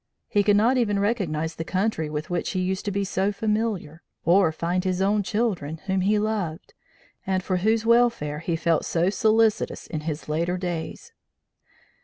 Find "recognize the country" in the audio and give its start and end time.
0.97-2.09